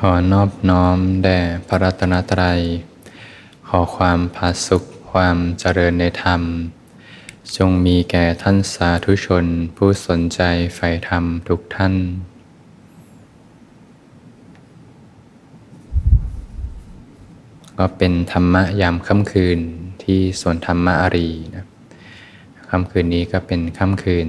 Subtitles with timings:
[0.00, 2.60] ขอนอบน้อมแด่พระรัตนตรัย
[3.68, 6.42] ขอความผาสุขความเจริญในธรรม
[7.56, 9.44] จงมีแก่ท่านสาธุชน
[9.76, 10.40] ผู้สนใจ
[10.74, 11.94] ใฝ่ธรรมทุกท่าน
[17.78, 19.58] ก็เป็นธรรมะยามค่ำคืน
[20.02, 21.66] ที่สวนธรรมะอารีนะ
[22.70, 24.28] ค่ำคืนนี้ก็เป็นค่ำคืน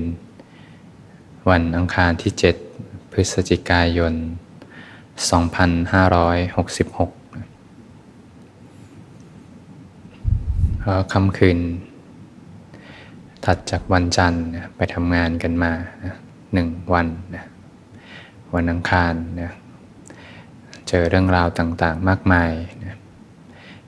[1.49, 2.31] วันอังคารที่
[2.73, 4.15] 7 พฤศจิกายน
[5.17, 7.11] 2566
[10.83, 11.59] ก็ค่ำคืน
[13.45, 14.43] ถัดจากวันจันทร์
[14.75, 15.71] ไปทำงานกันมา
[16.53, 17.45] หนึ่งวันนะ
[18.55, 19.51] วันอังคารนะ
[20.87, 22.51] เจอเรื่องราวต่างๆมากมาย
[22.85, 22.95] นะ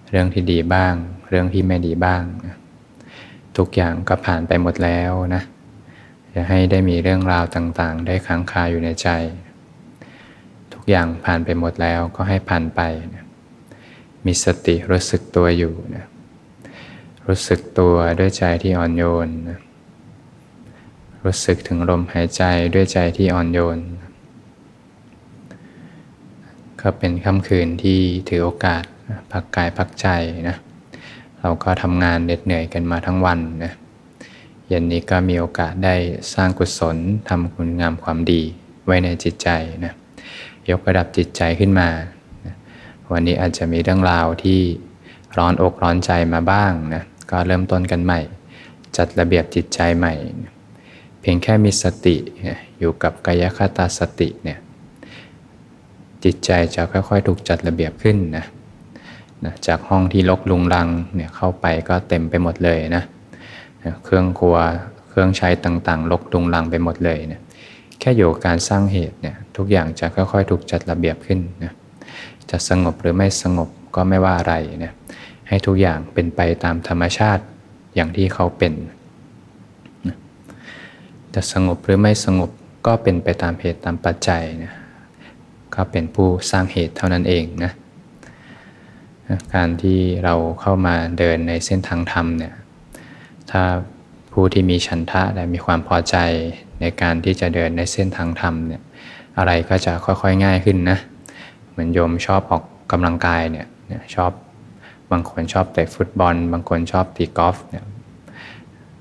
[0.10, 0.94] เรื่องที่ดีบ้าง
[1.30, 2.56] เรื่องที่ไม่ดีบ้างนะ
[3.58, 5.44] ทุกอย่างก็ผ่านไปหมดแล้วนะ
[6.34, 9.10] จะให้ได้มีเรื่องราวต่างๆ ได้ค้างคาอยู่ในใจ
[10.90, 12.82] อย่างผ่านไปหมดแล้วก็ให้ผ่านไป
[13.16, 13.26] นะ
[14.26, 16.06] มีสติรู้สึกตัวอยู่นะ
[17.28, 19.60] รู้สึกตัวด้วยใจที่อ่อนโยนนะ
[21.24, 23.78] รู้สึกถึงลมหายใจด้วยใจที่อ่อนโยน
[26.82, 28.84] ก็เป็นค่ำคืนที่ถือโอกาส
[29.32, 30.08] พักกายพักใจ
[30.50, 30.58] นะ
[31.40, 33.74] เราก็ทำงานเหน็ดเหนื่อยกันมาทั้งวันนะ
[34.68, 35.96] เย็นนี้ก็มีโอกาสได้
[36.34, 36.98] สร้างกุศล
[37.30, 38.42] ทำคุณงามความดี
[38.86, 39.50] ไว้ในจิตใจ
[39.86, 39.94] นะ
[40.72, 41.90] ยกระดับจิตใจขึ้นมา
[43.12, 44.60] วันนี้อาจจะมีเรื่องราวที่
[45.38, 48.20] ร้อนอกร้อนใจมาบ้างนะก็เริ่มต้นกันใหม่
[48.98, 50.14] จัดระเบียบจิตใจใหม่
[51.22, 52.16] เพียงแค่มีสติ
[52.80, 54.60] อยู่กับกายคตาสติเนี่ย
[56.24, 58.46] จิตใจจะค่อยๆ ถูกจัดระเบียบขึ้นนะ
[59.46, 63.04] นะจากห้องที่ลกลุงลังเนี่ยเข้าไปก็เต็มไปหมดเลยนะ
[64.04, 64.58] เครื่องครัว
[65.10, 67.42] เครื่องใช้ต่างๆ ลกลุงลังไปหมดเลยเนะ
[68.00, 71.74] แค่อยู่การสร้างเหตุเนี่ยทุกอย่างจะค่อยๆ ถูกจัดระเบียบขึ้นนะ
[72.52, 74.94] จะสงบหรือไม่สงบก็ไม่ว่าอะไรนะ
[75.48, 77.44] ให้ทุกอย่างเป็นไปตามธรรมชาติ
[77.96, 78.74] อย่างที่เขาเป็น
[80.08, 80.18] นะ
[81.34, 82.50] จะสงบหรือไม่สงบ
[82.88, 84.74] ก็เป็นไปตามเหตุตามปัจจัยนะ
[85.76, 87.72] ก็เป็นผู้สร้างเหตุเท่านั้นเองนะ
[89.56, 92.54] การที่เราเข้ามาเดินในเส้นทางธรรมเนี่ย
[93.52, 93.64] ถ้า
[94.32, 96.16] ผู้ที่มีฉันทะและมีความพอใจ
[96.82, 98.82] ในการที่จะเดินในเส้นทางธรรมเนี่ย
[99.38, 100.98] อะไรก็จะค่อยๆง่ายขึ้นนะ
[101.70, 103.68] เหมือนโยมชอบออกกำลังกายเนี่ย
[104.16, 104.32] ชอบ
[105.12, 107.86] บางคนชอบเตะฟุตบอล บางคนชอบตีกอล์ฟเนี่ย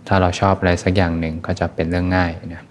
[0.06, 2.62] ถ้าเราชอบอะไรสักอย่างหนึ่งก็จะเป็นเรื่องง่ายนะ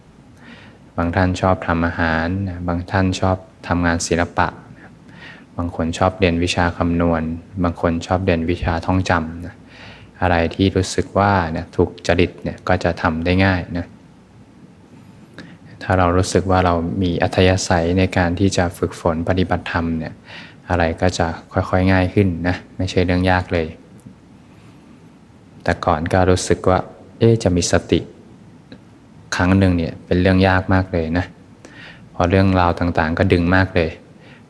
[0.97, 4.47] บางท่านชอบทำอาหารนะบางท่านชอบทำงานศิลปะ
[5.57, 7.23] บางคนชอบเรียนวิชาคำนวณ
[7.63, 9.55] บางคนชอบเรียนวิชาท่องจำนะ
[10.21, 13.85] อะไรที่รู้สึกว่าเนี่ยถูกจริตเนี่ยก็จะทำได้ง่ายนะ
[15.83, 16.73] ถ้าเรารู้สึกว่าเรา
[17.03, 20.13] มีอัธยาศัยในการที่จะฝึกฝนปฏิบัติธรรมเนี่ย
[20.69, 23.67] อะไรก็จะค่อยๆง่ายขึ้นนะไม่ใช่เรื่องยากเลย
[25.63, 26.79] แต่ก่อนก็รู้สึกว่า
[27.19, 27.99] เอ๊จะมีสติ
[29.35, 31.25] ครั้งหนึ่งเนี่ยเป็นเรื่องยากมากเลยนะ
[32.11, 33.89] เพราะเรื่องราวต่างๆ ก็ดึงมากเลย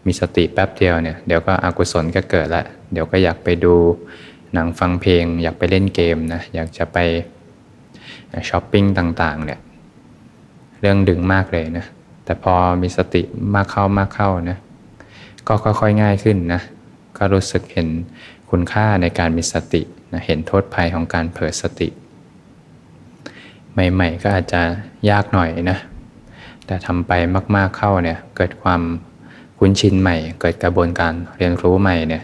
[0.05, 3.73] มีสติแป๊บเดียวเนี่ยเดี๋ยวก็อกุศลก็เกิดละเดี๋ยวก็อยากไปดู
[4.53, 6.97] หนังฟังเพลง อยากไปเล่นเกมนะอยากจะไป
[8.49, 9.59] ช้อปปิ้งต่างๆเนี่ย
[10.79, 11.85] เรื่องดึงมากเลยนะ
[12.25, 13.21] แต่พอมีสติ
[13.55, 14.57] มากเข้ามากเข้านะ
[15.47, 16.61] ก็ค่อยๆง่ายขึ้นนะ
[17.17, 17.87] ก็รู้สึกเห็น
[18.49, 19.81] คุณค่าในการมีสติ
[20.13, 21.87] นะเห็นโทษภัยของการเผลอสติ
[23.73, 24.61] ใหม่ๆ ก็อาจจะ
[25.09, 25.77] ยากหน่อยนะ
[26.65, 27.11] แต่ทำไป
[27.55, 28.81] มากๆเข้าเนี่ย เกิดความ
[29.57, 32.23] คุ้นชินใหม่ เกิดกระบวนการเรียนรู้ใหม่เนี่ย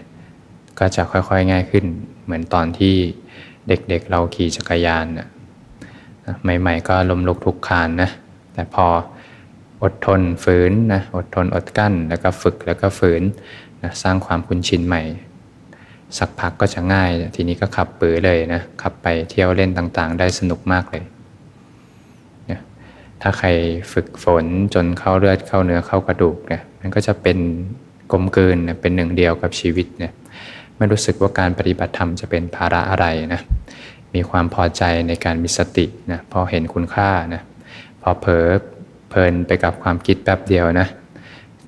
[0.80, 1.86] ก็จะค่อยๆง่ายขึ้น
[2.24, 2.96] เหมือนตอนที่
[3.68, 5.28] เด็กๆเเราขี่จักรยานนะ
[6.44, 8.10] ใหม่ ๆ ก็ล้มลุกทุกคานนะ
[8.54, 8.86] แต่พอ
[9.84, 13.22] อดทนฝืนนะอดทนอดกั้นแล้วก็ฝึกแล้วก็ฝืน
[13.84, 15.02] นะสร้างความคุ้นชินใหม่
[16.18, 21.04] สักพักก็จะง่าย ทีนี้ก็ขับปือเลยนะขับไปเที่ยวเล่นต่างๆ ได้สนุกมากเลย
[22.50, 22.60] นะ
[23.22, 23.48] ถ้าใคร
[23.94, 27.38] ฝึกฝนจนเข้าเลือดเข้าเนื้อเข้ากระดูกเนี่ยมันก็จะเป็น
[28.12, 30.14] กลมกลืนเป็นหนึ่งเดียวกับชีวิตเนี่ย
[30.78, 33.42] ไม่รู้สึกว่าการปฏิบัติธรรมจะเป็นภาระอะไรนะ
[34.16, 37.42] มีความพอใจในการมีสตินะพอเห็นคุณค่านะ
[38.04, 38.48] พอเผลอ
[39.10, 40.88] เพลินไปกับความคิดแป๊บเดียวนะ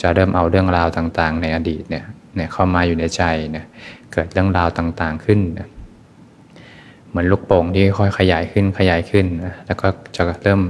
[0.01, 2.03] จะเริ่มเอาเรื่องราวต่างๆ ในอดีตเนี่ย
[2.35, 3.65] เนี่ยเข้ามาอยู่ในใจเนี่ย
[4.13, 5.67] เกิดเรื่องราวต่างๆขึ้นนะ
[7.09, 10.61] เหมือนลูกโป่งที่ค่อยขยายขึ้นขยายขึ้นนะแล้วก็จะเริ่ม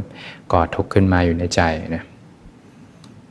[0.51, 1.61] ก่อทุกข์ขึ้นมาอยู่ในใจ
[1.95, 2.03] นะ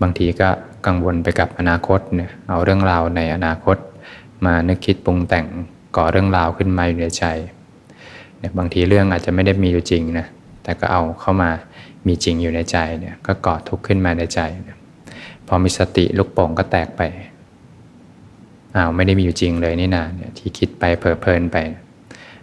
[0.03, 0.49] บางทีก็
[0.87, 3.77] กังวลไปกับอนาคตเนี่ยเอาเรื่องราวในอนาคต
[4.47, 5.47] มานึกคิดปรุงแต่ง
[5.97, 7.25] ก่อเรื่องราวขึ้นมาอยู่ในใจ
[8.39, 10.27] เนี่ยบางทีเรื่องอาจจะไม่ได้มีอยู่จริงนะ
[10.63, 11.51] แต่ก็เอาเข้ามา
[12.07, 14.41] มีจริงอยู่ในใจเนี่ยก็ก่อทุกข์ขึ้นมาในใจ
[15.47, 17.03] พอมีสติลูกโป่งก็แตกไป
[18.77, 21.57] อ้าวไม่ได้มีอยู่จริงเลยนี่นาเนี่ยที่คิดไปเพลิเพลินไป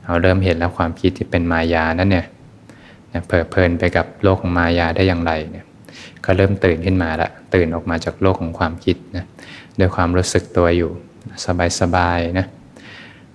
[0.03, 2.25] เอาเริ่มเห็นแล้วความคิดที่เป็นมายานั่นเนี่ย
[3.27, 5.65] เพลิเพลินไปกับโลกของมายาได้อย่างไรเนี่ย
[6.25, 9.25] ก็เริ่มตื่นขึ้นมาละตื่นออกมาจากโลกของความคิดนะ
[9.79, 10.91] ด้วยความรู้สึกตัวอยู่
[11.79, 12.45] สบายๆนะ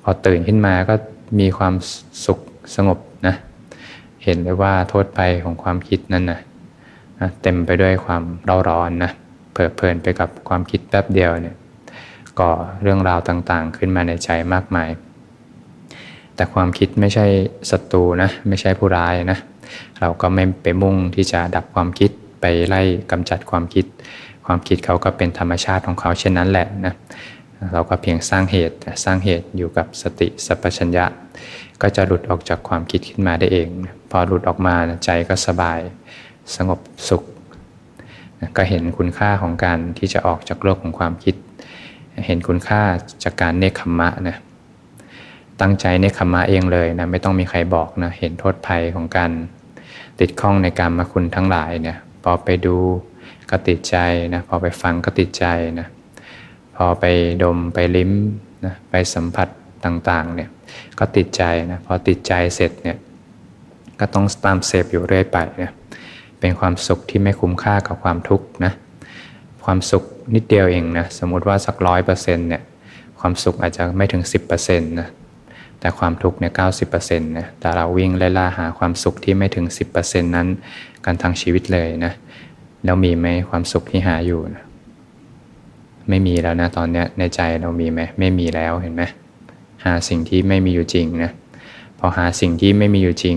[0.02, 0.94] พอตื่นขึ้นมาก็
[1.40, 1.74] มีความ
[2.26, 2.38] สุข
[2.76, 3.34] สงบนะ
[4.26, 6.40] เห็นเลยว่าโทษภัยของความคิดนั้นนะ
[7.42, 9.10] เต็มไปด้วยความเร่าร้อนนะ
[9.52, 11.56] เพลิดเพลินไปกับความคิดแป๊บเดียวเนี่ย
[12.40, 12.52] ก่อ
[12.82, 14.88] เรื่องราวต่างๆ ขึ้นมาในใจมากมาย
[16.34, 17.26] แต่ความคิดไม่ใช่
[17.70, 19.38] ศัตรูนะไม่ใช่ผู้ร้ายนะ
[20.00, 23.84] เราก็ไม่ไปมุ่งที่จะดับความคิดไปไล่กำจัดความคิด
[24.46, 26.94] ความคิดเขาก็เป็นธรรมชาติของเขาเช่นนั้นแหละนะ
[27.72, 31.04] เราก็เพียงสร้างเหตุสร้างเหตุอยู่กับสติสัพชัญญะ
[31.82, 33.68] ก็จะหลุดออกจากความคิดขึ้นมาได้เอง
[34.05, 34.74] พ อหลุดออกมา
[35.04, 35.80] ใจก็สบาย
[36.56, 37.22] สงบสุข
[38.56, 41.34] ก็เห็นคุณค่าของการที่จะออกจากโลกของความคิด
[42.26, 42.82] เห็นคุณค่า
[43.24, 44.36] จากการเนคขมะนะ
[45.60, 49.30] ตั้งใจเนคขมะเองเลยนะไม่ต้องมีใครบอกนะเห็นโทษภัยของการ
[50.20, 52.76] ติดข้องในการมาคุณทั้งหลายเนี่ยพอไปดู
[53.50, 53.96] ก็ติดใจ
[54.34, 55.46] นะพอไปฟังก็ติดใจ
[55.80, 55.86] นะ
[56.76, 57.04] พอไป
[57.42, 58.12] ดมไปลิ้ม
[58.64, 59.48] นะไปสัมผัส
[59.84, 60.50] ต่างๆเนี่ย
[60.98, 62.96] ก็ติดใจนะพอติดใจเสร็จเนี่ย
[64.00, 65.72] ก็ต้องตามเสพอยู่เรื่อยไปเนี่ย
[66.40, 68.72] เป็นความสุขที่ไม่คุ้มค่ากับความทุกข์นะ
[69.64, 70.04] ความสุข
[70.34, 72.62] นิดเดียวเองนะสมมุติว่าสักร้อยเปอร์เซ็นต์เนี่ย
[73.20, 74.22] ความสุขอาจจะไม่ถึง
[74.56, 75.08] 10%นะ
[75.80, 79.66] แต่ความทุกข์เนี่ยเก้าสิบเปอร์เซ็นต์นะแต่เราวิ่งไล่ล่าหาความสุขที่ไม่ถึง
[79.96, 80.48] 10%นั้น
[81.04, 82.12] กันทั้งชีวิตเลยนะ
[82.84, 84.64] แล้วมีไหมความสุขที่หาอยู่นะ
[86.08, 89.02] ไม่มีแล้วนะตอนนี้ในใจเรามีไหมไม่มีแล้วเห็นไหม
[89.84, 91.30] หาสิ่งที่ไม่มีอยู่จริงนะ
[91.98, 93.36] พอหาสิ่งที่ไม่มีอยู่จริง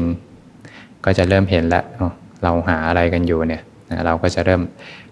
[1.06, 1.84] ก็จะเริ่มเห็นแล้ว
[2.44, 3.64] เราหาอะไรกันอยู่เนี่ย
[4.06, 4.62] เราก็จะเริ่ม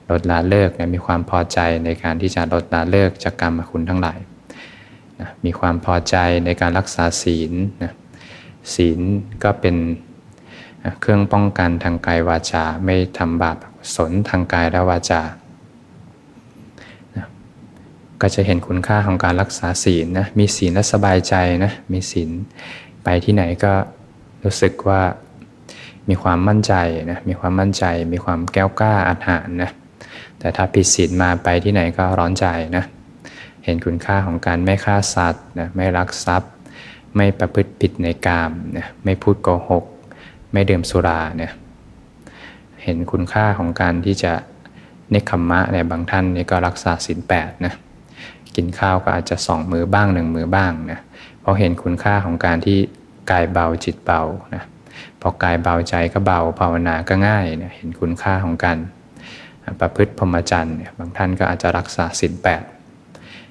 [0.10, 4.20] ลดละเลิกนะมีความพอใจในการที่จะลดละเลิกจากกรรมคุณทั้งหลาย
[5.20, 7.52] นะมีความพอใจในการรักษาศีล
[7.84, 7.94] นะ
[8.76, 9.00] ศีล
[9.44, 9.76] ก็เป็น
[11.02, 13.58] เครื่องป้องกันทางกายวาจา ไม่ทำบาป
[13.96, 15.22] สนทางกายและวาจา
[18.22, 22.30] ก็จะเห็นคุณค่าของการรักษาศีลนะมีศีลและสบายใจนะมีศีล
[23.04, 23.74] ไปที่ไหนก็
[24.44, 25.02] รู้สึกว่า
[26.10, 26.74] มีความมั่นใจ
[27.12, 27.84] นะมีความมั่นใจ
[28.14, 29.72] มีความแก้วกล้าอาถรรนะ
[30.40, 32.46] แต่ถ้าผิดศีลมาไปที่ไหนก็ร้อนใจ
[32.78, 32.84] นะ
[33.64, 36.52] เห็นคุณค่าของการไม่ฆ่าสัตว์นะไม่รักทรัพย์
[37.16, 39.84] ไม่ประพฤติผิดในกามนะไม่พูดโกหก
[40.52, 41.52] ไม่ดื่มสุราเนี่ย
[42.84, 44.34] เห็นคุณค่าของการที่จะ
[45.12, 47.74] เนคขมมะในบางท่านนี่ก็รักษาศีลแปดนะ
[48.56, 51.00] กินข้าวก็อาจจะสองมือบ้างหนึ่งมือบ้างนะ
[51.40, 52.78] เพราะเห็นคุณค่าของการที่
[53.32, 54.22] กายเบาจิตเบา
[54.56, 54.64] นะ
[55.22, 58.78] พอกายเบาใจก็เบาภาวนาก็ง่ายนะเห็นคุณค่าของการ
[59.80, 62.64] ประพฤติพรหมจรรย์บางท่านก็อาจจะรักษาศีลแปด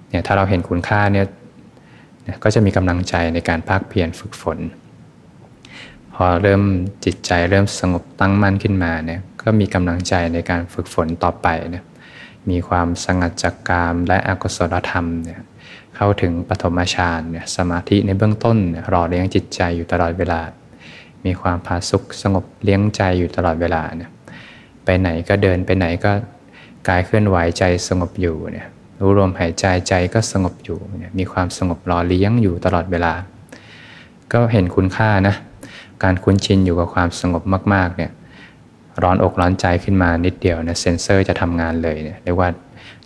[0.08, 1.26] เนี่ยถ้าเราเห็นคุณค่าเนี่ย
[2.42, 4.58] ก็จะมีกำลังใจในการภาคเพียรฝึกฝน
[6.14, 6.62] พอเริ่ม
[7.04, 11.84] จิตใจเริ่มสงบตั้งมั่นขึ้นมาเนี่ยก็มีกำลังใจในการฝึกฝนต่อไปเนี่ย
[12.50, 15.40] มีความสงัดจากกามและอกุศลธรรมเนี่ย
[15.96, 18.56] เข้าถึงปฐมฌานเนี่ยสมาธิในเบื้องต้น
[18.92, 20.40] รอเลี้ยงจิตใจอยู่ตลอดเวลา
[21.24, 24.10] มีความผาสุกสงบเลี้ยงใจอยู่ตลอดเวลาเนี่ย
[24.84, 26.12] ไปไหนก็เดินไปไหนก็
[26.88, 28.66] กายเคลื่อนไหวใจสงบอยู่เนี่ย
[29.00, 33.12] รู้ลมหายใจใจก็สงบอยู่เนี่ยมีความสงบรอเลี้ยงอยู่ตลอดเวลา
[34.32, 35.34] ก็เห็นคุณค่านะ
[36.04, 37.42] การคุ้นชินอยู่กับความสงบ
[37.74, 38.10] มากๆเนี่ย
[39.02, 42.48] ร้อนอกร้อนใจขึ้นมานิดเดียวนะเซนเซอร์จะทำงานเลยเนี่ยเรียกว่า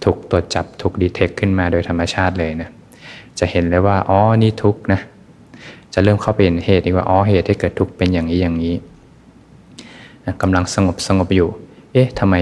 [0.04, 2.70] ถูกตรวจจับถูกดีเทคขึ้นมาโดยธรรมชาติเลยนะ
[3.38, 5.00] จะเห็นเลยว่าอ๋อนี่ทุกนะ
[5.94, 8.74] จะเริ่มเข้าไปเห็นเหตุดีกว่าอ๋อเหตุให้เกิดทุกข์เป็นอย่างนี้อย่างนี้
[10.24, 11.48] นะกำลังสงบสงบอยู่
[11.92, 12.34] เอ๊ะทำไม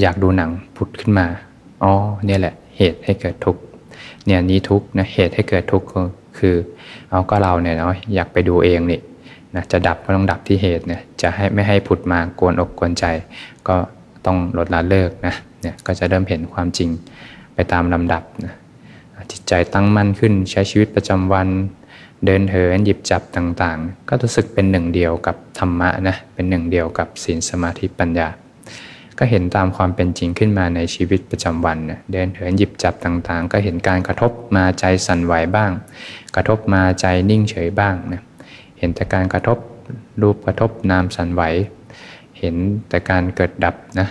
[0.00, 1.26] อยากดูหนังพุดขึ้นมา
[1.82, 1.92] อ๋อ
[2.26, 3.60] เนี่ยแหละ เหตุให้เกิดทุกข์
[4.26, 5.86] เนี่ยนี้ทุกข์นะ เหตุให้เกิดทุกข์
[6.38, 6.54] คือ
[7.10, 9.00] เอาก็เราเนี่ยเนาะอยากไปดูเองนี่
[9.56, 13.04] นะ จะดับก็ต้องดับที่เหตุเนี่ย จะให้ไม่ให้ผุดมากวนอกกวนใจ
[13.68, 13.76] ก็
[14.26, 16.90] ต้องลดละเลิกนะ เนี่ยก็จะเริ่มเห็นความจริง
[17.54, 18.54] ไปตามลำดับนะ
[19.32, 21.48] จิตใจตั้งมั่นขึ้นใช้ชีวิตประจำวัน
[22.24, 28.28] เดินเหินหยิบจับต่างๆ ก็รู้สึกเป็นหนึ่งเดียวกับธรรมะนะเป็นหนึ่งเดียวกับศีลสมาธิปัญญา
[29.18, 35.70] ก็เห็นตามความเป็นจริงขึ้นมาในชีวิตประจำวันนะเดินเหินหยิบจับต่างๆ ก็เห็นการกระทบมาใจสั่นไหวบ้าง
[36.36, 38.22] กระทบมาใจนิ่งเฉยบ้างนะ
[38.78, 39.58] เห็นแต่การกระทบ
[40.20, 41.42] รูปกระทบนามสั่นไหว
[42.38, 42.56] เห็น
[42.88, 44.08] แต่การเกิดดับนะ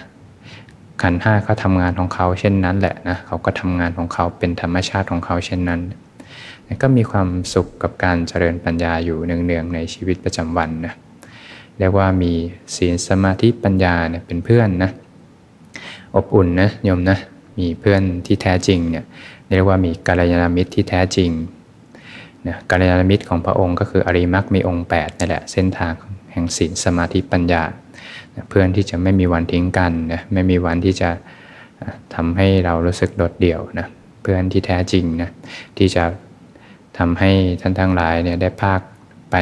[1.01, 5.81] ขันห้าเขาทำงานของเขาเช่นนั้นแหละนะเขาก็ทำงานของเขาเป็นธรรมชาติของเขาเช่นนั้น
[6.81, 10.93] ก็มีความสุขกับการเจริญปัญญาอยู่เนืองๆในชีวิตประจำวันนะ
[11.79, 12.31] เรียกว่ามี
[12.75, 14.91] ศีลสมาธิปัญญาเนี่ยเป็นเพื่อนนะ
[16.15, 17.17] อบอุ่นนะโยมนะ
[17.59, 19.05] มีเพื่อนที่แท้จริงเนี่ย
[19.49, 21.29] เรียกว่ามีกัลยาณมิตรที่แท้จริง
[22.47, 25.93] นะกัลยาณมิตรของพระองค์ก็คืออริมักมีองค์8นี่แหละเส้นทาง
[26.31, 27.63] แห่งศีลสมาธิปัญญา
[28.49, 31.09] เพื่อนที่จะไม่มีวันทิ้งกันนะไม่มีวันที่จะ
[32.15, 33.87] ทำให้เรารู้สึกโดดเดี่ยวนะ
[34.21, 35.29] เพื่อนที่แท้จริงนะ
[35.77, 36.03] ที่จะ
[36.97, 38.81] ทำให้ท่านทั้งหลายเนี่ยได้ภาค
[39.31, 39.35] ไป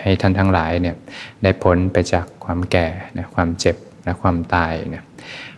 [0.00, 0.96] ให้ท่านทั้งหลายเนี่ย
[1.42, 2.86] ได้พ้นไปจากความแก่
[3.18, 5.02] นะความเจ็บและความตายนะ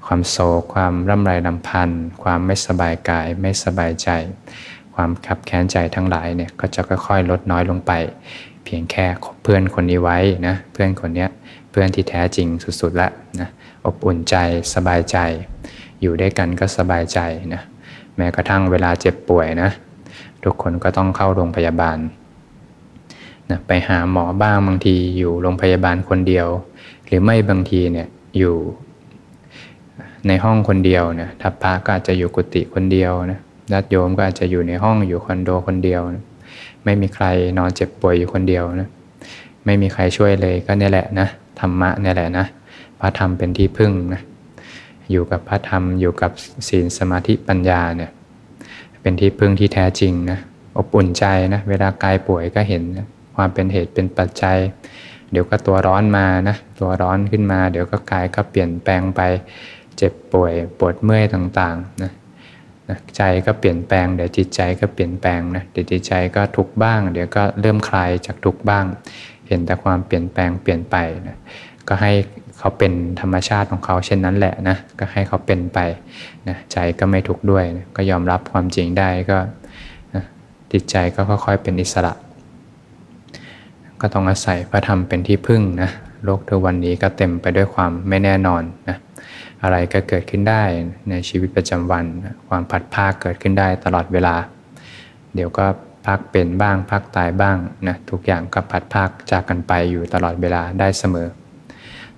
[0.06, 4.08] ความโศกความร่ำไรลำพันธ์ความไม่สบายกายไม่สบายใจ
[4.94, 7.92] ความขับแค้นใจทั้งหลายเนี่ยก็จะค่อยๆ ลดน้อยลงไป
[8.64, 9.06] เพียงแค่
[9.42, 11.26] เพื่อนคนนี้ไว้นะเพื่อนคนนี้
[11.70, 12.48] เพื่อนที่แท้จริง
[12.80, 13.08] สุดๆละ
[13.40, 13.48] นะ
[13.86, 14.36] อบอุ่นใจ
[14.74, 15.18] สบายใจ
[16.00, 17.20] อยู่ด้วยกันก็สบายใจ
[17.54, 17.62] นะ
[18.16, 19.70] แม้กระทั่งเวลาเจ็บป่วยนะ
[20.44, 21.98] ทุกคนก็ต้องเข้าโรงพยาบาล
[23.50, 26.46] นะไปหาหมอบ้างบางทีอยู่โรงพยาบาลคนเดียว
[27.06, 28.08] หรือไม่บางทีเนี่ย
[28.38, 28.54] อยู่
[30.26, 33.40] ในห้องคนเดียวนะทัพพระก็อาจจะอยู่กุฏิคนเดียวนะ
[33.72, 36.24] ญาติโยมก็อาจจะอยู่ในห้องอยู่คอนโดคนเดียวนะ
[36.84, 37.24] ไม่มีใคร
[37.58, 38.88] นอนเจ็บป่วยอยู่คนเดียวนะ
[39.64, 41.28] ไม่มีใครช่วยเลยก็เนี่ยแหละนะ
[41.60, 42.46] ธรรมะเนี่ยแหละนะ
[43.00, 44.22] พระธรรมเป็นที่พึ่งนะ
[45.10, 46.30] อยู่กับพระธรรมอยู่กับ
[46.68, 48.10] ศีลสมาธิปัญญาเนี่ย
[49.02, 50.38] เป็นที่พึ่งที่แท้จริงนะ
[50.76, 53.06] อบอุ่นใจนะเวลากายป่วยก็เห็นนะ
[53.36, 54.58] ความเป็นเหตุเป็นปัจจัย
[55.30, 59.20] เดี๋ยวก็ตัวร้อนมานะตัวร้อนขึ้นมา เดี๋ยวก็กายก็เปลี่ยนแปลงไป
[59.96, 62.12] เจ็บป่วยปวดเมื่อยต่างๆนะ
[62.88, 68.84] นะใจก็เปลี่ยนแปลงเดี๋ยวจิตใจก็เปลี่ยนแปลงนะเดี๋ยวจิตใจก็ทุกบ้าง เดี๋ยวก็เริ่มคลายจากทุกบ้าง
[69.48, 70.96] เห็นแต่ความเปลี่ยนแปลงเปลี่ยนไป
[71.28, 71.38] นะ
[71.88, 72.12] ก็ให้
[72.62, 75.78] เขาเป็นธรรมชาติของเขาเช่นนั้นแหละนะก็ให้เขาเป็นไป
[76.48, 79.38] นะใจก็ไม่ทุกข์ด้วยนะก็ยอมรับความจริงได้ก็
[80.14, 80.24] นะ
[80.72, 82.12] จิตใจก็ค่อยๆเป็นอิสระ
[84.00, 85.90] ก็ต้องอาศัยพระธรรมเป็นที่พึ่งนะ
[86.24, 88.96] โลกทุกวันนี้ก็เต็มไปด้วยความไม่แน่นอนนะ
[89.62, 90.62] อะไรก็เกิดขึ้นได้
[91.10, 92.04] ในชีวิตประจำวัน
[92.48, 94.34] ความผัดภาคเกิดขึ้นได้ตลอดเวลา
[95.34, 95.66] เดี๋ยวก็
[96.06, 97.56] พักเป็นบ้างพักตายบ้าง
[97.88, 101.28] นะทุกอย่างก็ผัดภาคจากกันไปอยู่ตลอดเวลาได้เสมอ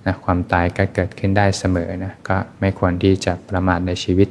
[0.05, 4.29] นะความตายก็เกิดขึ้นได้เสมอนะก็ไม่ควรที่จะประมาทในชีวิต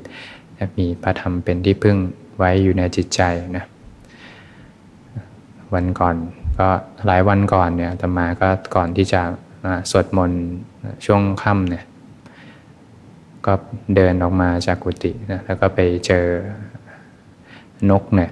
[0.78, 1.97] มีพระธรรมเป็นที่พึ่ง
[2.38, 3.21] ไว้อยู่ในจิตใจ
[3.57, 3.64] นะ
[5.75, 6.16] วันก่อน
[6.59, 6.69] ก็
[7.07, 9.21] หลายวันก่อนเนี่ยตมาก็ก่อนที่จะ
[9.90, 10.43] สวดมนต์
[11.04, 11.85] ช่วงค่ำเนี่ย
[13.47, 13.52] ก็
[13.97, 16.25] เดินออกมาจากกุฏินะแล้วก็ไปเจอ
[17.90, 18.31] นกเนี่ย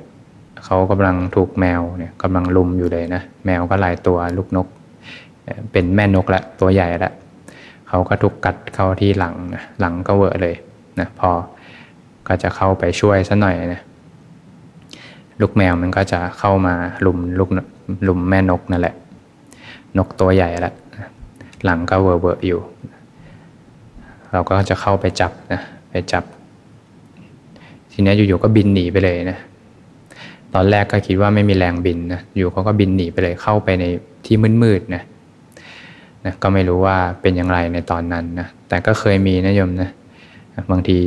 [0.65, 4.67] เขากำลังถูกแมวเนี่ยกำลังลุมอยู่เลยนะ แมวก็หลายตัวลูกนก
[5.73, 7.13] เป็นแม่นกละตัวใหญ่ละ
[7.95, 10.55] เขาก็ถูกกัดเข้าที่หลังนะหลังก็เวอะเลย
[11.01, 11.31] นะพอ
[12.29, 13.81] ก็จะเข้าไปช่วยซะหน่อยนะ
[15.41, 16.75] ลูกแมวมันก็จะเข้ามา
[17.07, 17.51] ลุมลูก
[18.09, 18.95] ลุมแม่นกนั่นแหละ
[19.99, 20.73] นกตัวใหญ่ละ
[21.65, 22.61] หลังก็เวอะเวอะอยู่
[24.33, 26.25] เราก็จะเข้าไปจับนะไปจับ
[27.93, 29.39] ทีนี้อยู่ๆก็บินหนีไปเลยนะ
[30.55, 33.85] ตอนแรกก็คิดว่าไม่มีแรงบินนะอยู่เขาก็บินหนีไปเลยเข้าไปใน
[34.27, 35.03] ที่มืดๆนะ
[36.25, 39.91] นะก็ไม่รู้ว่าเป็นอย่างไรในตอนนั้นนะแต่ก็เคยมีนะโยมนะ
[40.71, 40.99] บางที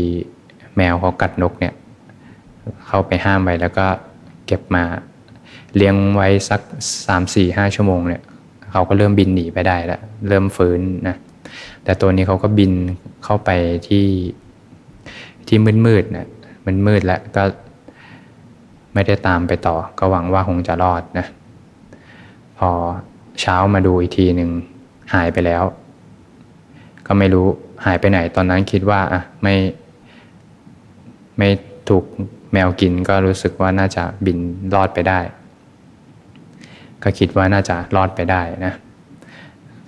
[0.75, 1.73] แมวเขากัดนกเนี่ย
[2.87, 3.85] เข้าไปห้ามไว้แล้วก็
[4.45, 4.83] เก็บมา
[5.75, 6.61] เลี้ยงไว้สัก
[7.07, 8.21] สามสี่ห้าชั่วโมงเนี่ย
[8.71, 11.15] เขาก็เริ่มบินหนีไปได้แล้วเริ่มฟื้นนะ
[11.83, 12.71] แต่ตัวนี้เขาก็บิน
[13.23, 13.49] เข้าไป
[13.87, 14.07] ที่
[15.47, 16.27] ที่มืดมืดนะ
[16.65, 17.43] มันมืดแล้วก็
[18.93, 21.25] ไม่ได้ตามไปต่อ ก็หวังว่าคงจะรอดนะ
[22.57, 22.69] พอ
[23.41, 24.49] เช้ามาดูอีกทีหนึ่ง
[25.13, 25.63] หายไปแล้ว
[27.07, 27.47] ก็ไม่รู้
[27.85, 29.55] หายไปไหน ตอนนั้นคิดว่าอะไม่
[31.37, 31.49] ไม่
[31.89, 32.03] ถูก
[32.51, 34.37] แมวกินก็รู้สึกว่าน่าจะบิน
[34.73, 35.19] รอดไปได้
[37.03, 38.73] ก็คิดว่าน่าจะรอดไปได้นะ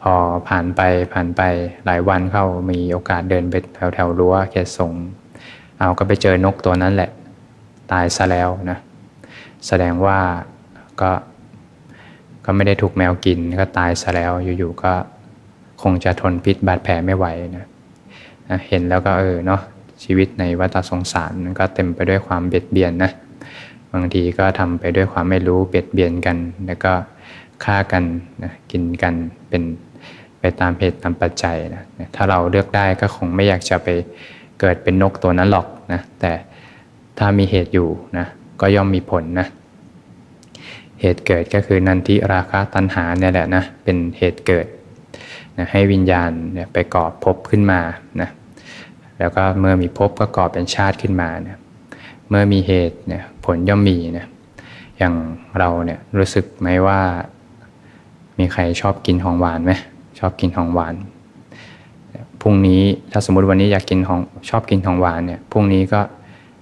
[0.02, 0.14] พอ
[0.48, 0.82] ผ่านไป
[1.14, 1.42] ผ่านไป
[1.86, 4.94] หลายวันเข้ามีโอกาสเดินไปแถวแถวรั้วเขตสง
[5.78, 7.10] เอาก็ไปเจอนกตัวนั้นแหละ
[7.92, 8.78] ตายซะแล้วนะ
[9.68, 10.20] แสดงว่า
[11.02, 11.12] ก็
[12.50, 14.94] ก็ไม่ได้ถูกแมวกินก็ตายซะแล้วอยู่ๆก็
[15.82, 17.26] คงจะทนพิษบาดแผลไม่ไหว
[17.58, 17.66] นะ
[18.68, 19.62] เห็นแล้วก็เออเนาะ
[20.04, 23.12] ชีวิตในวัฏสงสารมันก็เต็มไปด้วยความเบียดเบียนนะ
[23.94, 26.38] บางทีก็ทำไปด้วยความไม่รู้เบียดเบียนกัน
[26.68, 26.94] แล้วก็
[27.64, 28.04] ฆ่ากัน
[28.44, 29.14] นะกินกัน
[29.50, 29.64] เป็น
[30.40, 31.84] ไปตามเหตุตามปัจจัยนะ
[32.16, 33.88] ถ้าเราเลือกได้ก็คงไม่อยากจะไป
[34.60, 36.32] เกิดเป็นนกตัวนั้นหรอกนะแต่
[37.18, 38.26] ถ้ามีเหตุอยู่นะ
[38.62, 39.48] ก็ย่อมมีผลนะ
[41.02, 44.68] เหตุเกิดก็คือนันทิราคะตัณหาเนี่ยแหละนะเป็นเหตุเกิด
[45.58, 47.82] นะให้วิญญาณเนี่ยไปก่อภพขึ้นมา
[48.22, 48.30] นะ
[49.20, 51.58] แล้วก็เมื่อมีภพก็ก่อเป็นชาติขึ้นมาเนะ
[52.30, 54.26] เมื่อมีเหตุเนี่ยผลย่อมมีนะ
[54.98, 55.14] อย่าง
[55.60, 57.02] เราเนี่ยรู้สึกไหมว่า
[58.40, 59.72] มีใครชอบกินของหวานไหม
[60.20, 60.96] ชอบกินของหวาน
[62.42, 66.02] พรุ่งนี้ถ้าสมมุติวันนี้อยากกินของชอบกินของหวานเนี่ยพรุ่งนี้ก็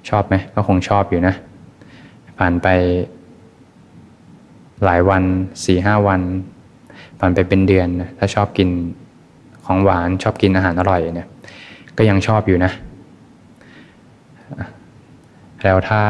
[0.10, 1.36] ชอบไหมก็คงชอบอยู่นะ
[2.38, 2.68] ผ่านไป
[4.84, 5.24] หลายวัน
[5.65, 6.22] สี่ห้าวัน
[7.20, 8.70] ผ่านไปเป็นเดือนนะถ้าชอบกิน
[9.65, 11.27] ของหวานชอบกินอาหารอร่อยเนี่ย
[11.98, 12.72] ก็ยังชอบอยู่นะ
[15.63, 16.01] แล้วถ้า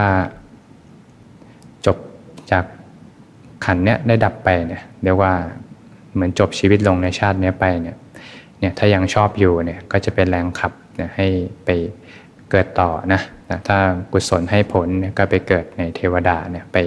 [1.86, 1.98] จบ
[2.51, 2.65] จาก
[3.65, 5.34] ขันเนี้ยได้ดับไปเนี่ยเรียกว่า
[6.13, 7.95] เหมือนจบชีวิตลงในชาตินี้ไปเนี่ย
[8.60, 11.27] เนี่ยถ้ายังชอบอยู่เนี่ยก็จะเป็นแรงขับเนี่ยให้
[11.65, 11.69] ไป
[12.51, 13.22] เกิดต่อนะ
[13.67, 13.77] ถ้า
[14.12, 16.77] กุศลให้ผลก็ไปเกิดในเทวดาเนี่ยไป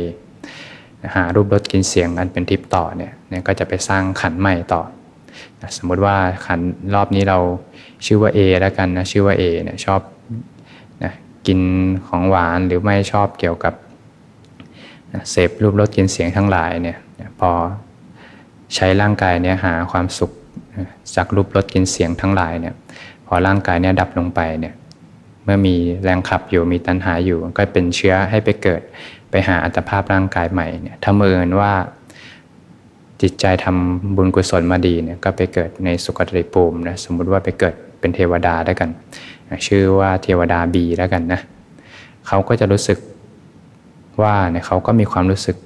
[1.15, 4.83] หารูปรสกลิ่นเสียงอันเป็นทิพย์ต่อเนี่ยเนี่ยก็จะไปสร้างขันธ์ใหม่ต่อ
[5.77, 6.61] สมมุติว่าขันธ์
[6.95, 7.39] รอบนี้เรา
[8.07, 10.01] ชื่อว่า A แล้วกันนะชื่อว่า A เนี่ยชอบ
[11.05, 11.13] นะ
[11.47, 11.61] กิน
[12.09, 13.75] ของหวานหรือไม่ชอบเกี่ยวกับ
[15.31, 16.99] เสพรูปรสกลิ่นเสียงทั้งหลายเนี่ย
[17.41, 17.51] พอ
[18.75, 20.31] ใช้ร่างกายเนี่ยหาความสุข
[21.15, 22.75] จากรูปรสกลิ่นเสียงทั้งหลายเนี่ย
[23.27, 24.75] พอร่างกายเนี่ยดับลงไปเนี่ย
[25.45, 25.75] เมื่อมี
[26.05, 28.83] แรงขับอยู่มีตัณหาอยู่ก็เป็นเชื้อให้ไปเกิด
[29.31, 31.73] ไปหาอัตภาพร่างกายใหม่เนี่ยถ้าเมินว่า
[33.23, 38.91] จิตใจทำบุญกุศลมาดีเนี่ยก็ไปเกิดในสุคติภูมินะสมมุติว่าไปเกิดเป็นเทวดาได้กัน
[39.67, 41.41] ชื่อว่าเทวดาบีแล้วกันนะ
[42.27, 42.99] เขาก็จะรู้สึก
[44.23, 45.57] ว่าเนี่ยเขาก็มีความรู้สึก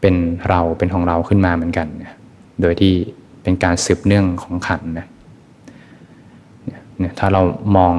[0.00, 0.14] เป็น
[0.48, 2.12] เราเป็นของเราขึ้นมาเหมือนกันนะ
[2.60, 2.92] โดยที่
[3.42, 5.06] เป็นการสืบเนื่องของขันนะ
[6.98, 7.42] เนี่ยถ้าเรา
[7.76, 7.94] มอง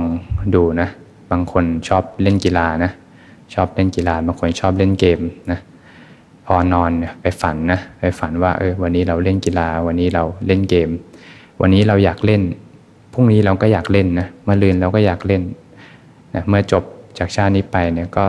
[0.56, 0.90] ดูนะ
[1.32, 2.92] บางคนชอบเล่นกีฬานะ
[3.54, 5.20] ชอบเล่นกีฬาบางคนชอบเล่นเกม
[5.52, 5.60] นะ
[6.46, 6.92] พอนอน
[7.22, 10.90] ไปฝันนะไปฝันว่าเออวันนี้เราเล่นกีฬาวันนี้เราเล่นเกม
[11.62, 12.42] วันนี้เราอยากเล่น
[13.14, 15.44] พรุ่งนี้เราก็อยากเล่นนะเมื่อลืนเราก็อยากเล่น
[16.36, 16.84] นะเมื่อจบ
[17.20, 18.26] จากชาตินี้ไปเนี่ยก็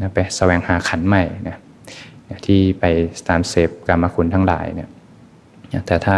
[0.00, 1.56] นะไปแสวงหาขันใหม่นะ
[2.46, 2.84] ที่ไป
[3.28, 4.88] ตามเสพกรรมคุณทั้งหลายเนี่ย
[5.86, 6.16] แต่ถ้า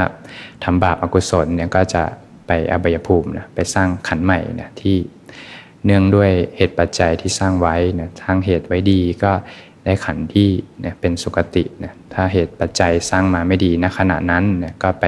[0.64, 2.02] ทำบาปอกุศลเนี่ยก็จะ
[2.46, 4.96] ไปอบายภูมินะไปสร้างขันใหม่นะที่
[5.84, 9.32] เนื่องด้วยเหตุปัจจัยที่สร้างไว้นะทางเหตุไว้ดีก็
[9.84, 10.48] ได้ขันที่
[10.80, 15.04] เนี่เป็นสุคตินะถ้าเหตุปัจจัยสร้างมาไม่ดีณขณะนั้นนะก็ไป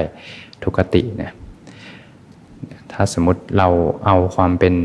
[0.63, 1.31] ทุกตินะ
[2.91, 3.67] ถ้าสมมติเรา
[4.05, 4.75] เอาความเป็น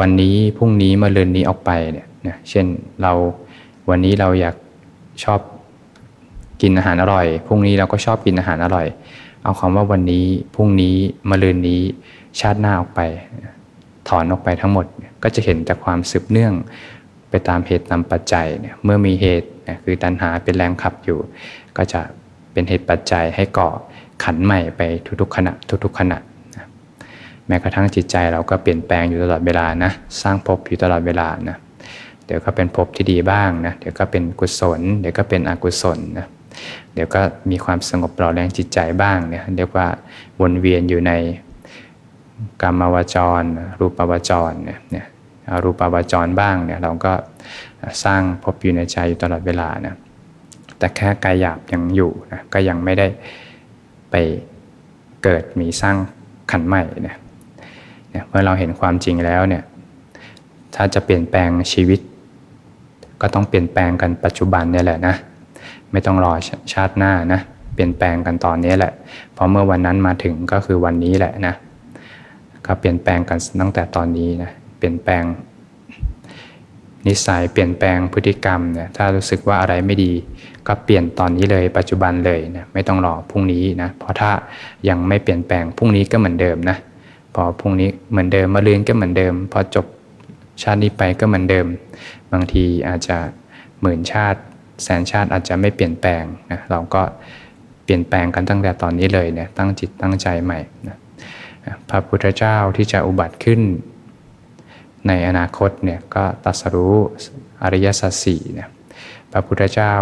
[0.00, 2.66] วันนี้พรุ่งนี้มาเลือนนี้ออกไปเนี่ยนะเช่น
[3.02, 3.12] เรา
[3.90, 4.56] วันนี้เราอยาก
[5.24, 5.40] ชอบ
[6.62, 8.86] กินอาหารอร่อย พรุ่งนี้เราก็ชอบกินอาหารอร่อย
[9.42, 10.96] เอาคำว่าวันนี้พรุ่งนี้
[11.30, 11.80] มาเลืนนี้
[12.40, 13.00] ชาติหน้าออกไป
[14.16, 14.86] อนออกไปทั้งหมด
[15.22, 16.54] ก็จะเห็นแต่ความสืบเนื่อง
[17.30, 19.48] ไปตามเหตุตามปัจจัยเนี่ยเมื่อมีเหตุ
[19.84, 21.18] คือตัณหาเป็นแรงขับอยู่
[21.76, 22.00] ก็จะ
[22.52, 23.68] เป็นเหตุปัจจัยให้ก่อ
[24.24, 24.80] ขันใหม่ไป
[25.20, 25.52] ทุกๆขณะ
[25.84, 26.18] ทุกๆขณะ
[27.46, 31.56] แม้กระทั่งจิตใจเราก็เปลี่ยนแปลงอยู่ตลอดเวลานะสร้างภพอยู่ตลอดเวลานะ
[32.26, 36.26] เดี๋ยวก็เป็นภพที่ดีบ้างนะเดี๋ยวก็เป็นกุศล เดี๋ยวก็เป็นอกุศลนะ
[36.94, 37.20] เดี๋ยวก็
[37.50, 39.86] มีความสงบปลอดแรงจิตใจบ้างเนี่ยเรียกว่า
[40.40, 41.12] วนเวียนอยู่ใน
[42.62, 43.42] กรรมวจร
[43.80, 45.06] รูปวจรเนี่ย
[45.62, 47.12] รูปวจรบ้างเนี่ยเราก็
[48.04, 49.94] สร้างพบอยู่ในใจอยู่ตลอดเวลานะ
[50.78, 53.06] แต่แค่กายหยาบยังอยู่นะก็ยังไม่ได้
[54.10, 54.14] ไป
[55.22, 55.96] เกิดมีสร้าง
[56.50, 57.16] ขันใหม่เนี่ย
[58.28, 59.62] เมื่อเราเห็นความจริงแล้วเนี่ย
[60.74, 62.00] ถ้าจะเปลี่ยนแปลงชีวิต
[63.20, 65.14] ก็ต้องเปลี่ยนแปลงกันปัจจุบันเนี่ยแหละนะ
[65.92, 66.32] ไม่ต้องรอ
[66.72, 67.40] ชาติหน้านะ
[67.74, 68.92] เปลี่ยนแปลงกันตอนนี้แหละ
[69.34, 71.54] เพราะเมื่อวันนั้นมาถึงก็คือวันนี้แหละนะ
[72.66, 75.24] ก็เปลี่ยนแปลงกันตั้งแต่ตอนนี้นะเปลี่ยนแปลง
[77.06, 80.12] นิสัยเปลี่ยนแปลงพฤติกรรมเนี่ยถ้ารู้สึกว่าอะไรไม่ดี
[80.66, 84.30] ก็เปลี่ยนตอนนี้เลยปัจจุบันเลยนะไม่ต้องรอพรุ่งนี้นะเพราะถ้า
[84.88, 86.76] ยังไม่เปลี่ยนแปลงพรุ่งนี้ก็เหมือนเดิมนะ
[87.34, 89.86] พอพรุ่งนี้เหมือนเดิมมาเรือนก็เหมือนเดิม พอจบ
[90.62, 91.66] ชาตินี้ไปก็เหมือนเดิม
[92.32, 93.16] บางทีอาจจะ
[93.80, 94.40] หมื่นชาติ
[94.84, 97.02] แสนชาติอาจจะไม่เปลี่ยนแปลงนะเราก็
[97.84, 100.96] เปลี่ยนแปลงกันตั้งแต่ตอนนี้เลยเนี่ยตั้งจิตตั้งใจใหม่นะ
[101.90, 103.60] พระพุทธเจ้าที่จะอุบัติขึ้น
[105.08, 106.96] ในอนาคตเนี่ยก็ตัสรู้
[107.62, 108.68] อริยสัจสี่เนี่ย
[109.32, 109.94] พระพุทธเจ้า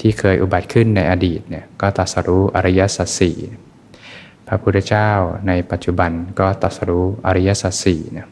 [0.00, 3.36] ที่เคยอุบัติขึ้นในอดีตเนี่ยก็ตัสรู้อริยสัจสี่
[4.46, 5.10] พระพุทธเจ้า
[5.48, 6.10] ในปัจจุบัน
[6.40, 8.26] ก็ตัสรู้อริยสัจสี่เนี่ย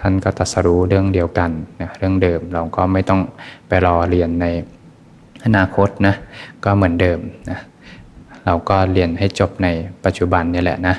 [0.00, 3.20] ท่านก็ตัสรู้เรื่องเดียวกันนะเรื่องเดิมเราก็ไม่ต้อง
[3.68, 4.46] ไปรอเรียนใน
[5.44, 6.14] อนาคตนะ
[6.64, 7.18] ก็เหมือนเดิม
[7.50, 7.58] นะ
[8.44, 9.68] เราก็เรียนให้จบใน
[10.04, 10.96] ปัจจุบันนี่แหละนะ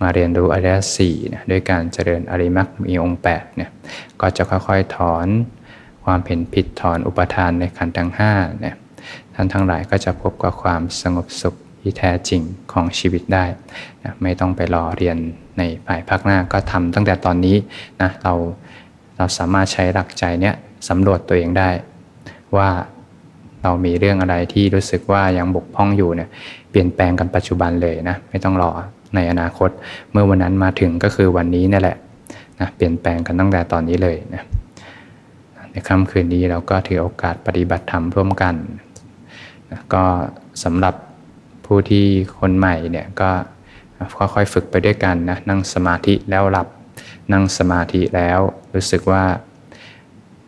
[0.00, 3.70] มาเรียนรู้อริยสี่นะด้วยการเจริญอริมักมีองค์8เนี่ย
[4.20, 5.26] ก็จะค่อยๆถอน
[6.04, 8.76] ความเห็นผิดถอนอุปทานในขันธ์ทั้ง5เนี่ย
[9.34, 13.44] ท่านทั้งหลายก็จะพบกับความสงบสุขที่แท้จริงของชีวิตได้
[14.04, 15.16] นะไม่ต้องไปรอเรียน
[15.58, 17.56] ในภายภาคหน้าก็ทำตั้งแต่ตอนนี้
[18.02, 18.34] นะเรา
[19.16, 20.54] เราสามารถใช้หลักใจเนี้ย
[20.88, 21.70] สำรวจตัวเองได้
[22.56, 22.70] ว่า
[23.62, 26.28] เรามีเรื่องอะไรที่รู้สึกว่ายังบกพร่องอยู่เนี่ย
[26.70, 28.70] เปลี่ยนแปลงกันปัจจุบันเลยนะไม่ต้องรอ
[29.16, 29.70] ในอนาคต
[30.10, 31.96] เมื่อวันนั้นมาถึงก็คือวันนี้นี่แหละ
[32.60, 34.42] นะเปลี่ยนแปลงกันตั้งแต่ตอนนี้เลยนะ
[35.70, 38.54] ในค่ำคืนนี้เราก็ถือโอกาสปฏิบัติธรรมร่วมกัน
[39.70, 40.04] นะก็
[40.64, 40.94] สำหรับ
[41.66, 42.06] ผู้ที่
[42.40, 43.30] คนใหม่เนี่ยก็
[44.34, 46.68] ค่อยๆฝึกไปด้วยกันนะนั่งสมาธิแล้วหลับ
[47.32, 48.40] นั่งสมาธิแล้ว
[48.74, 49.24] รู้สึกว่า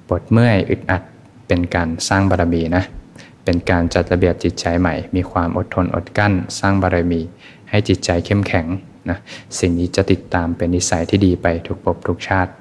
[0.09, 1.03] ปวดเมื่อยอึดอัด
[1.47, 2.85] เป็นการสร้างบารมีนะ
[3.45, 7.21] เป็นการจัดระเบียบจิตใจใหม่ มีความอดทนอดกั้น สร้างบารมี
[7.71, 8.67] ให้จิตใจเข้มแข็ง
[9.11, 9.19] นะ
[9.59, 12.53] สิ่งนี้จะติดตามเป็นนิสัยที่ดีไปทุกภพทุกชาติ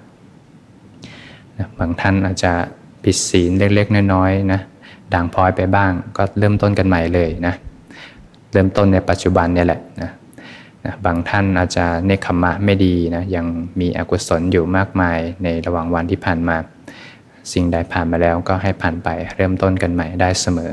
[1.57, 2.53] นะบางท่านอาจจะ
[3.03, 4.61] ผิดศีลเล็กๆน้อยๆนะ
[5.13, 7.53] ด่างพร้อยไปบ้างก็เริ่มต้นกันใหม่เลยนะ
[8.51, 10.11] เริ่มต้นในปัจจุบันเนี่ยแหละนะ
[10.85, 13.45] นะบางท่านอาจจะเนคขมะไม่ดีนะยัง
[13.79, 16.57] มีอกุศลอยู่มากมายในระหว่างวันที่ผ่านมา
[17.53, 20.71] สิ่งใดผ่านมาแล้วก็ให้ผ่านไปเริ่มต้นกันใหม่ได้เสมอ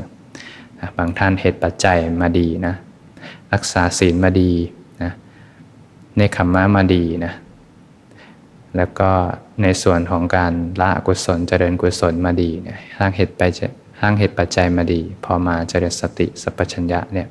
[0.79, 2.73] นะบางท่านเหตุปัจจัยมาดีนะ
[3.53, 4.51] รักษาศีลมาดี
[5.03, 5.11] นะ
[6.15, 7.33] เนขมะมาดีนะ
[8.77, 9.09] แล้วก็
[9.61, 13.41] ในส่วนของการละกุศลเจริญกุศลมาดีเนี่ยสร้างเหตุไป
[13.99, 17.27] สร้างเหตุปัจจัยมาดี พอมาเจริญสติสัพพัญญะเนี่ย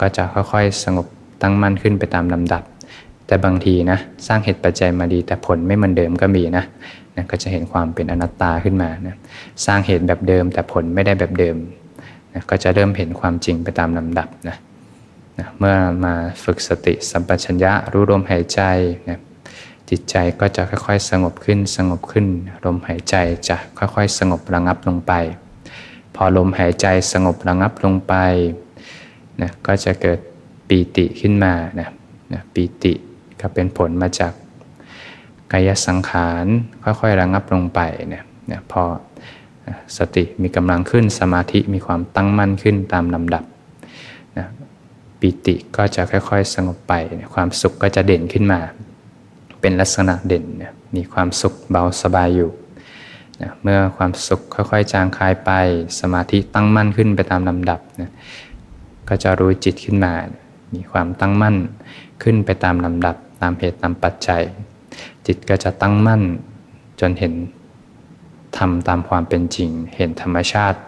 [0.00, 1.06] ก็จะค่อยๆสงบ
[1.42, 2.62] ตั้งมั่นขึ้นไปตามลำดับ
[3.26, 6.64] แต่บางทีนะสร้างเหตุปัจจัยมาดี แต่ผลไม่เหมือนเดิมก็มีนะ
[7.16, 9.14] นะก็จะเห็นความเป็นอนัตตาขึ้นมานะ
[9.66, 11.56] สร้างเหตุแบบเดิมแต่ผลไม่ได้แบบเดิม
[12.32, 14.56] นะก็จะเริ่มเห็นความจริงไปตามลำดับนะ
[15.38, 18.60] นะเมื่อมาฝึกสติสัมปชัญญะรู้ลมหายใจ
[19.08, 19.18] นะ
[19.90, 22.26] จิตใจก็จะค่อยๆ สงบขึ้นสงบขึ้น
[22.64, 23.16] ลมหายใจ
[23.48, 25.12] จะค่อยๆ สงบระงับลงไป
[26.14, 28.14] พอลมหายใจสงบระงับลงไป
[29.40, 30.18] นะก็จะเกิด
[30.68, 31.88] ปีติขึ้นมานะ
[32.32, 32.92] นะปีติ
[33.40, 34.32] ก็เป็นผลมาจาก
[35.52, 36.46] กายสังขาร
[36.82, 37.80] ค่อยๆระงับลงไป
[38.14, 38.82] นะนะพอ
[39.98, 43.44] สติมีกำลังขึ้นสมาธิมีความตั้งมั่นขึ้นตามลำดับ
[44.38, 44.46] นะ
[45.20, 46.92] ปีติก็จะค่อยๆ สงบไป
[47.34, 48.60] ความสุขก็จะเด่นขึ้นมา
[49.60, 50.44] เป็นลักษณะเด่น
[50.96, 52.50] มีความสุขเบาสบายอยู่
[53.40, 55.50] นะเมื่อความสุขค่อยๆ จางคลายไป
[56.00, 58.10] สมาธิตั้งมั่นขึ้นไปตามลำดับนะ
[59.08, 60.12] ก็จะรู้จิตขึ้นมา
[60.74, 61.56] มีความตั้งมั่น
[62.22, 64.42] ขึ้นไปตามลำดับ ตามเหตุตามปัจจัย
[65.26, 66.22] จิตก็จะตั้งมั่น
[67.00, 67.34] จนเห็น
[68.58, 70.78] ทำตามความเป็นจริง เห็นธรรมชาติ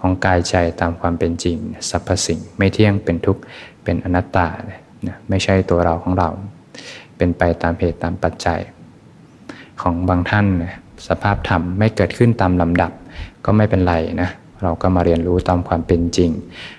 [0.00, 1.56] ของกายใจตามความเป็นจริง
[1.88, 3.42] สรรพสิ่งไม่เที่ยงเป็นทุกข์
[3.84, 6.28] เป็นอนัตตานะไม่ใช่ตัวเราของเรา
[7.16, 8.60] เป็นไปตามเหตุตามปัจจัย
[9.82, 10.74] ของบางท่านนะ
[11.08, 12.92] สภาพธรรมไม่เกิดขึ้นตามลำดับ
[13.44, 14.30] ก็ไม่เป็นไรนะ
[14.62, 16.30] เราก็มาเรียนรู้ตามความเป็นจริง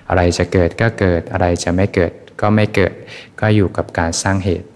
[0.08, 2.92] อะไรจะเกิดก็เกิดอะไรจะไม่เกิดก็ไม่เกิด
[3.40, 4.68] ก็อยู่กับการสร้างเหตุ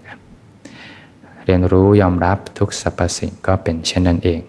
[1.45, 4.41] เรียนรู้ยอมรับทุกสรรพสิ่งก็เป็นเช่นนั้นเอง